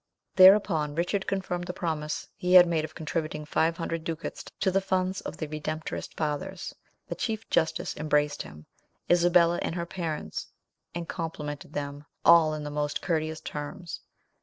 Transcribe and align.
Thereupon 0.35 0.95
Richard 0.95 1.27
confirmed 1.27 1.65
the 1.67 1.73
promise 1.77 2.27
he 2.35 2.55
had 2.55 2.65
made 2.65 2.83
of 2.83 2.95
contributing 2.95 3.45
five 3.45 3.77
hundred 3.77 4.03
ducats 4.03 4.43
to 4.59 4.71
the 4.71 4.81
funds 4.81 5.21
of 5.21 5.37
the 5.37 5.45
Redemptorist 5.47 6.15
fathers. 6.17 6.73
The 7.07 7.13
chief 7.13 7.47
justice 7.51 7.95
embraced 7.95 8.41
him, 8.41 8.65
Isabella, 9.11 9.59
and 9.61 9.75
her 9.75 9.85
parents, 9.85 10.47
and 10.95 11.07
complimented 11.07 11.73
them 11.73 12.05
all 12.25 12.55
in 12.55 12.63
the 12.63 12.71
most 12.71 13.03
courteous 13.03 13.41
terms. 13.41 13.99